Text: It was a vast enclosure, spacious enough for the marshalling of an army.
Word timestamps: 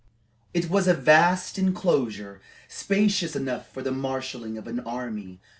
It 0.51 0.67
was 0.67 0.87
a 0.87 0.95
vast 0.95 1.59
enclosure, 1.59 2.41
spacious 2.67 3.35
enough 3.35 3.71
for 3.71 3.83
the 3.83 3.91
marshalling 3.91 4.57
of 4.57 4.65
an 4.65 4.79
army. 4.79 5.39